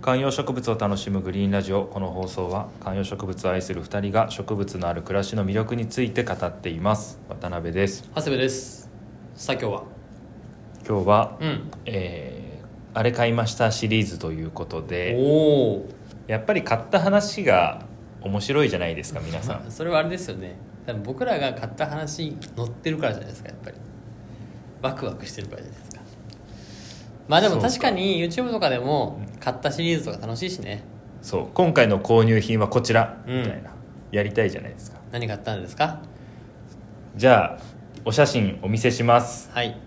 [0.00, 1.84] 観葉植物を楽しむグリーンラジオ。
[1.84, 7.20] この放送は観葉植物を愛する2人が植物のある暮らしの魅力について語っています。
[7.28, 8.08] 渡辺です。
[8.14, 8.88] 長谷部です。
[9.34, 9.82] さあ今日は？
[10.88, 11.70] 今日は、うん。
[11.84, 12.48] えー
[12.94, 15.88] あれ買いましたシリーズということでおお
[16.26, 17.82] やっぱり買った話が
[18.22, 19.66] 面白いじゃないですか皆さん。
[19.70, 20.56] それはあれですよね。
[20.86, 23.76] 多分僕らが買った話に載ってるからじゃないですかやっぱり。
[24.82, 25.97] ワクワクしてるからじゃないですか
[27.28, 30.82] まあでも確かに YouTube とかでも買ったシリーズとか楽しいしね。
[31.22, 31.48] そう。
[31.54, 33.42] 今回の購入品はこちら、うん。
[33.42, 33.70] みたいな。
[34.10, 34.98] やりたいじゃないですか。
[35.12, 36.00] 何買ったんですか？
[37.16, 37.58] じゃあ
[38.04, 39.50] お写真お見せします。
[39.52, 39.78] はい。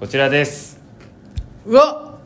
[0.00, 0.80] こちらです。
[1.64, 2.18] うわ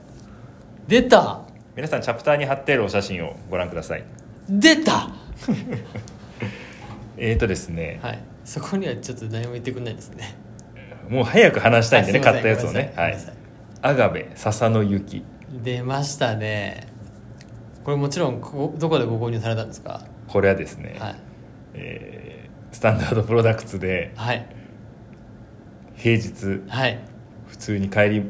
[0.87, 1.42] 出た！
[1.77, 4.05] 皆さんチャプターに貼ってあるお写真をご覧ください。
[4.48, 5.11] 出た！
[7.19, 8.19] えーとですね、はい。
[8.45, 10.34] そこにはちょっと何も言ってくんないですね
[11.09, 12.93] もう早く話したいんでね買ったやつをね。
[12.97, 13.19] はい。
[13.83, 15.25] アガベ笹の雪。
[15.62, 16.87] 出ましたね。
[17.84, 20.03] これもちろんどこでご購入されたんですか？
[20.27, 21.17] これはですね、はい。
[21.75, 24.47] えースタンダードプロダクツではい。
[25.97, 26.98] 平日はい。
[27.47, 28.23] 普通に帰り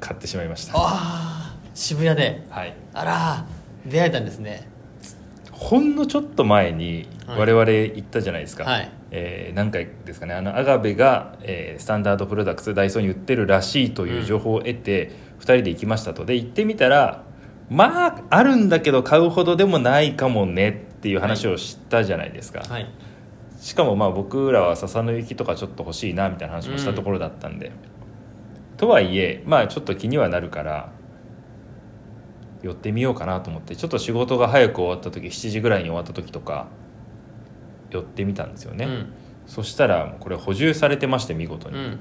[0.00, 0.74] 買ってしまいました。
[0.76, 2.44] ああ渋谷で。
[2.50, 2.74] はい。
[2.92, 3.46] あら
[3.86, 4.68] 出会えたんですね
[5.58, 7.40] ほんのちょっと前にはい。
[7.40, 8.90] 我々行ったじゃないですか、はい。
[9.10, 10.34] えー何回ですかね。
[10.34, 16.24] あのアガベが、えースタンダードプロダクツダイソーに売ってるらしいという情報を得て、2人で行きましたと。
[16.24, 17.24] で行ってみたら
[17.68, 22.88] まああるんだけど買うほどでもないかもねっていう話をしたじゃないですか、はい。
[23.60, 27.72] しかもまあ僕らは笹の雪とかちょっと欲しいなみたいな話もしたところだったんで、
[28.76, 30.92] とはいえまあちょっと気にはなるから
[32.62, 36.66] 寄ってみようかなと思ってちょっと仕事が早く終わった時7時ぐらいに終わった時とか
[37.90, 39.12] 寄ってみたんですよね、うん。
[39.46, 41.76] そしたらこれ補充されてまして見事に。
[41.76, 41.98] うん。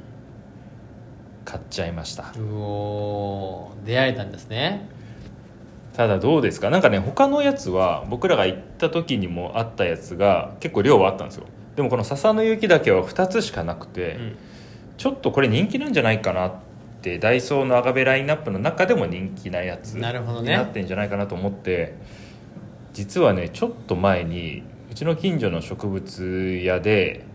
[1.46, 4.90] 買っちゃいました、うおー出会えたんですね。
[5.94, 6.70] ただどうですか？
[6.70, 11.46] なんかね他のやつは僕らが行った時にもあったやつが結構量はあったんですよ。
[11.78, 14.38] でもこの笹の雪だけは2つしかなくて、うん。
[14.98, 16.67] ちょっとこれ人気なんじゃないかなって
[17.20, 21.96] ダイソーのアガベラインナップの中でも人気なやつになってんじゃないかなと思って
[22.94, 27.26] 実はねちょっと前にうちの近所の植物屋で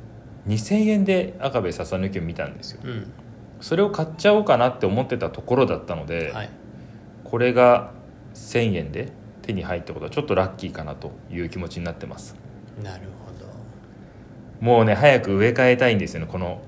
[0.47, 2.81] 2000円でアガベ笹抜きを見たんですよ。
[2.85, 3.13] うん。
[3.61, 6.51] それを買っちゃおうかなって思ってたところだったので、はい。
[7.25, 7.93] これが
[8.35, 9.13] 1000円で
[9.43, 12.35] 手に入ったことはちょっとラッキーかなという気持ちになってます。
[12.83, 13.47] なるほど。
[14.61, 16.27] もうね早く植え替えたいんですよね。
[16.27, 16.63] この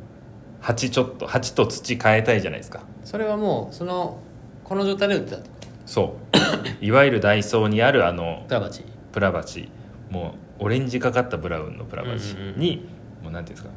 [0.60, 4.18] 鉢ちょっと鉢と土変えたいじゃないですかそれはもうその
[4.64, 5.44] この状態で売ってたと？
[5.86, 6.34] そう。
[6.84, 8.84] いわゆるダイソーにあるあのプラバチ。
[9.12, 9.68] プラバチ。
[10.10, 12.60] もうオレンジかかったブラウンのプラバチうんうんうん。
[12.60, 12.88] に、
[13.22, 13.70] もうなんていうんですか。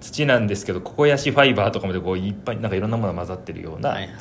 [0.00, 4.16] 土なんですけどココヤシファイバーとかまでこういっぱいなんかいろんなものが混ざってるようなはいはいはい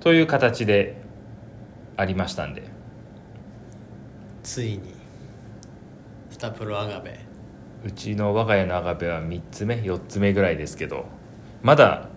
[0.00, 0.96] という形で
[1.96, 2.64] ありましたんで。
[4.42, 4.80] ついに
[6.30, 7.20] スタプロアガベ。
[7.84, 11.06] うちの我が家のアガベは3つ目4つ目ぐらいですけど
[11.62, 12.08] まだ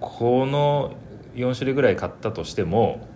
[0.00, 0.94] この
[1.34, 3.06] 4種類ぐらい買ったとしても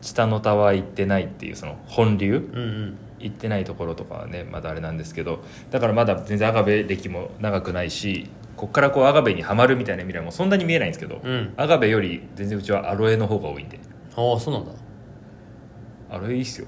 [0.00, 2.98] 下のタワー行ってないっていうその本流うんうん。
[3.20, 11.54] 行ってないところとかはねまだあれなんですけどだからまだ全然アガベ歴も長くないしこっからこうアガベにはまるみたいな未来もそんなに見えないんですけど、うん。
[11.56, 13.80] アガベより全然うちはアロエの方が多いんで。
[14.14, 14.72] ああそうなんだ。
[16.10, 16.66] アロエいいっすよ。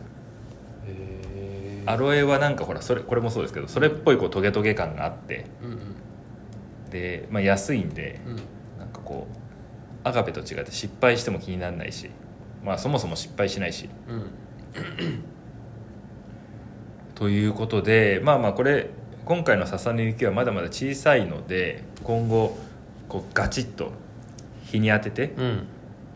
[0.86, 5.95] へアロエはなんかほらそれこれもそうですけどそれっぽいこうトゲトゲ感があってうんうん
[6.90, 8.36] で、まあ、安いんでうん。
[8.78, 9.36] なんかこう
[10.08, 12.10] アガベと違って失敗しても気にならないし
[12.64, 13.88] まあそもそも失敗しないし。
[14.08, 14.30] うん。
[17.14, 18.90] ということでまあまあこれ
[19.24, 22.56] 今回の笹の雪はまだまだ小さいので今後
[23.08, 23.92] こうガチッと
[24.64, 25.66] 日に当ててうん。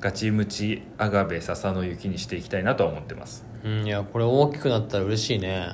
[0.01, 3.45] ガチムチアガベ笹の雪にしていきたいなとは思ってます。
[3.63, 5.69] うん、いやこれ大きくなったら嬉しいね。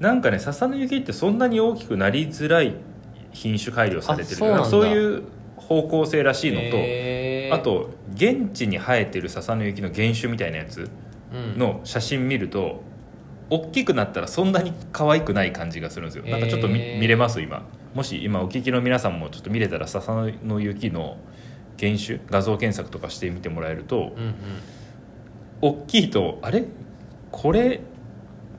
[0.00, 2.74] なんかね笹の雪ってそんなに大きくなりづらい
[3.36, 5.22] 品種改良されてるあそうそういう
[5.56, 10.88] 方向性らしいのと、あと現地に生えてる笹の雪の原種みたいなやつ
[11.32, 11.58] うん。
[11.58, 12.82] の写真見ると
[13.50, 16.24] 大きくなったらそんなに可愛くない感じがするんですよ。
[16.24, 17.64] なんかちょっと見れます今。
[17.94, 20.12] もし今お聞きの皆さんもちょっと見れたら笹
[20.44, 21.16] の雪の
[21.78, 24.34] 原種画像検索とかしてみてもらえるとうんうん。
[25.60, 26.64] 大きいとあれ？
[27.30, 27.80] これ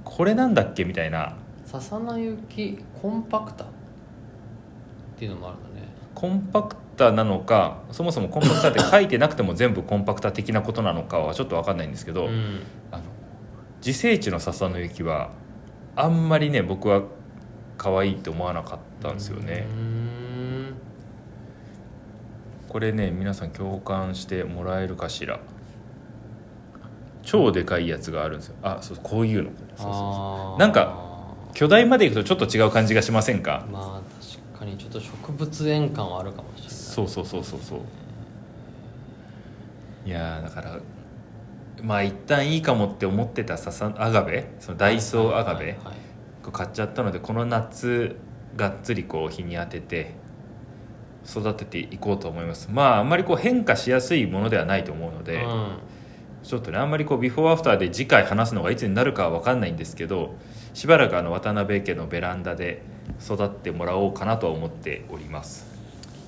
[0.04, 0.84] これなんだっけ？
[0.86, 1.36] みたいな。
[1.66, 3.66] 笹の雪コンパクタ
[5.18, 5.88] っていうのもあるんだね。
[6.14, 12.62] コンパクタなのかそもそもコンパクタって書いてなくても全部コンパクタ的なことなのかはちょっと分かんないんですけど、うん。
[12.92, 13.04] あの
[13.86, 15.32] 自生地の笹の雪は
[15.96, 17.02] あんまりね僕は
[17.78, 19.68] 可愛いって思わなかったんですよね。
[22.70, 25.40] これね皆さん共感してもらえるかしら。
[27.24, 28.56] 超でかいやつがあるんですよ。
[28.64, 29.50] あそうこういうの。
[29.50, 30.60] そうそうそう。
[30.60, 33.68] なんか巨大までいくとちょっと違う感じがしませんか？
[33.72, 36.74] まあ確かにちょっと植物園感はあるかもしれない。
[36.74, 37.80] そうそうそうそうそう。
[40.06, 40.80] いやーだから
[41.82, 44.50] まあ一旦いいかもって思ってたささアガベ？
[44.60, 45.96] そのダイソーアガベ、はいはいはい
[46.44, 48.16] こう買っちゃったのでこの夏
[48.56, 50.16] がっつりこう日に当てて
[51.30, 52.70] 育てていこうと思います。
[52.72, 55.78] まああんまりこう変化しやすいものではないと思うので、うん。
[56.44, 60.36] ちょっとねあんまりこうビフォーアフターで次回話すのがいつになるかは分かんないんですけど
[60.74, 62.82] しばらくあの渡辺家のベランダで
[63.22, 65.66] 育ってもらおうかなとは思っております。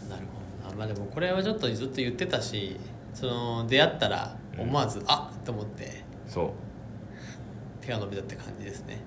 [0.09, 0.23] なる
[0.63, 0.77] ほどな。
[0.77, 2.77] まあでもこれはちょっとずっと言ってたし
[3.13, 7.85] その出会ったら思わず、あっと思ってそう。
[7.85, 9.01] 手が伸びたって感じですね。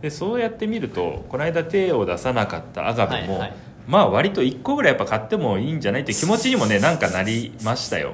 [0.00, 3.54] でそうやって見るとこの間手を出さなかったアガベも、はいはい。
[3.88, 8.12] まあ割と1個ぐらいやっぱ買ってもいいんじゃないって気持ちにもねなんかなりましたよ、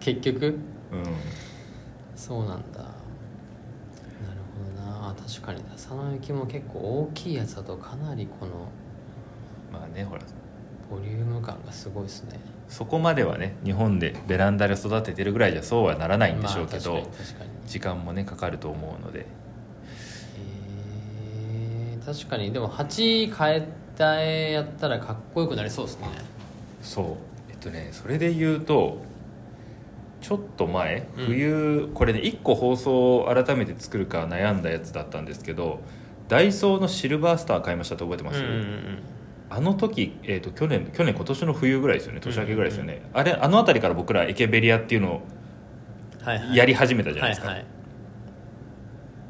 [0.00, 0.58] 結局うん、
[2.14, 2.84] そうなんだ
[5.26, 8.70] 確かに笹の雪も結構大きいやつだとかなりこの
[9.72, 10.22] まあねほら。
[10.90, 12.40] ボリューム感がすごいですね。
[12.66, 17.02] そこまではね日本でベランダで育ててるぐらいじゃそうはならないんでしょうけど、まあ
[17.66, 19.26] 時間もねかかると思うので。
[20.38, 22.52] えー確かに。
[22.52, 23.68] でも鉢変え
[23.98, 26.06] た絵やったらかっこよくなりそうですね。
[26.80, 27.06] そう。
[27.50, 29.02] えっとねそれで言うと
[30.20, 31.26] ちょっと前うん。
[31.26, 35.80] 冬、これね1個放送を改めて作るか悩んだやつだったんですけど
[36.28, 39.02] ダイソーのシルバースター買いましたって覚えてます、うんうんうん
[39.50, 42.20] あの時、えー、と去年去年今年の冬ぐらいですよね。
[42.20, 45.22] 年明けぐらいですよね、あれあの辺りから僕らエケベリアっていうのを
[46.54, 47.66] やり始めたじゃないですか、はいはい。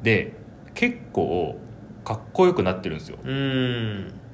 [0.03, 0.33] で
[0.75, 1.59] 結構
[2.05, 3.19] かっこよくなってるんですよ。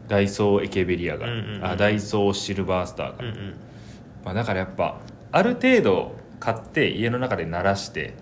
[0.09, 1.27] ダイソーエケベリアが、
[1.62, 3.55] あダイソーシルバースターが、うんうん。
[4.25, 5.01] まあ、だからやっぱ
[5.33, 8.12] ある程度買って家の中で慣らして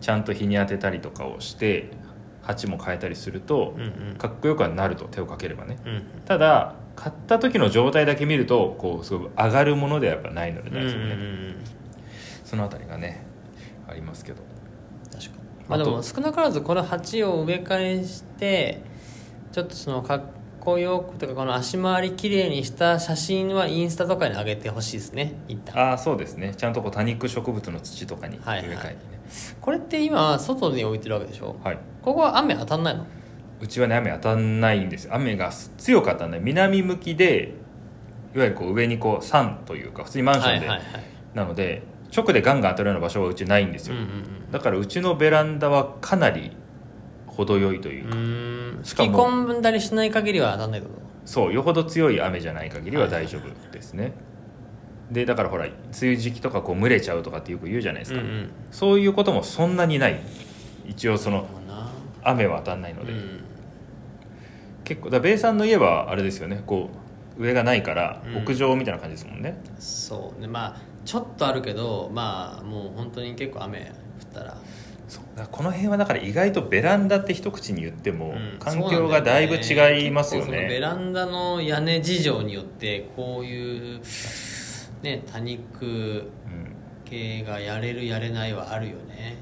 [0.00, 1.90] ちゃんと日に当てたりとかをして
[2.40, 4.16] 鉢も変えたりするとうんうん。
[4.16, 5.76] かっこよくはなると手をかければね。
[5.84, 11.56] うんただ買った時の状態だけ見るとこうすごく上がるものではやっぱないのでうんうんうんうん。
[12.44, 13.26] そのあたりがね
[13.86, 14.42] ありますけど。
[15.12, 15.34] 確かに。
[15.68, 18.80] まあでも少なからずこの鉢を植え替えして
[19.52, 20.22] ちょっとそのかっ
[20.60, 25.78] こよくとかこの足回りきれいにした写真はインスタとかに上げてほしいですね一旦。
[25.78, 26.54] ああそうですね。
[26.56, 28.68] ちゃんとこう多肉植物の土とかに植はいはい。
[28.68, 28.96] え替えてね。
[29.60, 31.56] これって今外に置いてるわけでしょ？
[31.64, 33.06] はい、ここは雨当たんないの？
[33.60, 35.14] うちはね雨当たんないんですよ。
[35.14, 37.54] 雨が強く当たんない南向きで
[38.34, 41.04] いわゆるこう上にこう山というか普通にマンションで、はいはいはい。
[41.34, 41.82] なので
[42.14, 44.50] 直でガンガン当たるような場所はうちないんですよ、うんうん。
[44.50, 46.56] だからうちのベランダはかなり
[47.30, 48.84] 程よいといううんうか、ーん。
[48.84, 49.10] しかも。
[49.12, 50.94] 吹き込んだりしない限りは当たんないこと
[51.24, 54.12] そうよほど強い雨じゃない限りは大丈夫ですね、
[55.10, 58.50] でだからほら梅雨時期とかこう蒸れちゃうとかってよく言うじゃないですか、うんうん。
[58.70, 60.20] そういうこともそんなにない。
[60.86, 61.46] 一応その
[62.22, 63.44] 雨は当たんないので、うん。
[64.82, 66.62] 結構だ米さんの家はあれですよね。
[66.66, 66.90] こ
[67.38, 68.36] う上がないからうん。
[68.38, 70.48] 屋上みたいな感じですもんね、そうね。
[70.48, 74.56] まあちょっとあるけどまあもう本当に結構雨降ったら
[75.50, 78.58] この辺はだから意外とベランダって一口に言ってもうん。
[78.58, 80.62] 環境がだいぶ違いますよそうなんだよ。
[80.62, 84.00] ねベね,、ランダの屋根事情によってこういう
[85.02, 86.30] ね多肉うん、
[87.04, 89.36] 系がやれるやれないはあるよね。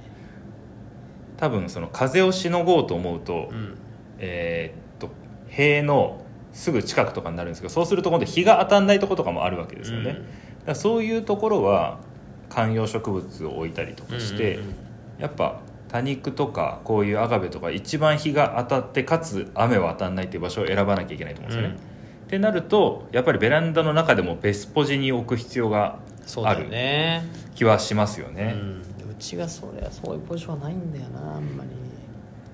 [1.37, 3.79] 多分その風をしのごうと思うと、うん。
[4.19, 5.11] えーっと
[5.49, 6.23] 塀の
[6.53, 10.11] すぐ近くとかになるんですけどそうすると今度日が当たんないところとかもあるわけですよね、
[10.61, 10.67] うん。
[10.67, 12.01] だそういうところは
[12.49, 14.88] 観葉植物を置いたりとかして、うんうんうん
[15.19, 21.77] やっぱ多肉とかこういうアガベとか一番日が当たってかつ雨は当たんないっていう場所を選ばなきゃいけないと思うんですよね、
[22.27, 27.25] ってなるとやっぱりベランダの中でもベスポジに置く必要がそうだよね。
[27.55, 31.71] 気はしますよね、うん、うちがそれはそういうポジションはないんだよなあんまり。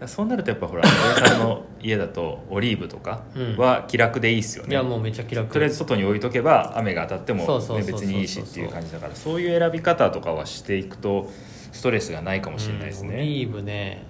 [0.06, 0.82] そうなるとやっぱほら
[1.16, 3.22] 親さんの家だとオリーブとか
[3.56, 5.52] は気楽でいいっすよね、いやもうめちゃ気楽。
[5.52, 11.30] とりあえず外に置いとけば雨が当たっても、ね、別にいいしっていう感じだからそういう選び方とかはしていくと
[11.74, 14.04] ストレスがないかもしれないですうんオねリーブね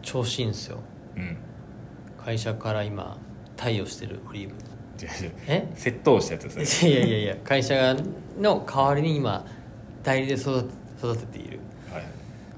[0.00, 0.78] 調子いいんですよ。
[1.16, 1.36] うん、
[2.24, 3.18] 会社から今
[3.56, 4.54] 貸与してるオリーブ。
[5.46, 5.68] え？
[5.76, 6.90] 窃盗したやつですね。
[6.90, 7.96] いやいやいや会社
[8.40, 9.44] の代わりに今
[10.02, 11.60] 代理で育て育てている。
[11.92, 12.04] はい、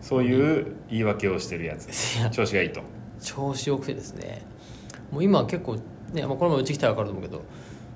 [0.01, 1.89] そういう言い訳をしてるやつ。
[2.31, 2.81] 調子がいいと。
[3.21, 4.43] 調子よくてですね。
[5.11, 5.77] もう今結構
[6.13, 7.43] ね、まあ、この前うち来たら分かると思うけど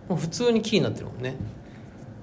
[0.08, 1.36] もう普通に木になってるもんね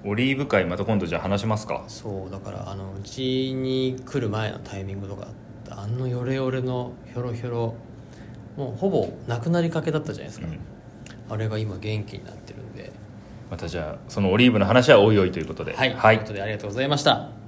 [0.06, 1.84] オリーブ会また今度じゃあ話しますか。
[1.88, 5.28] そうだからあのうちに来る前のタイミングとか
[5.68, 7.74] あのヨレヨレのヒョロヒョロ
[8.56, 10.58] もうほぼなくなりかけだったじゃないですか、うん。
[11.34, 12.92] あれが今元気になってるんで。
[13.50, 15.74] またじゃあそのオリーブの話はおいおいということで。
[15.74, 16.16] はい、はい。
[16.18, 17.45] ということでありがとうございました